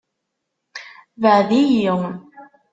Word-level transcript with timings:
Beɛɛed-iyi! 1.21 1.93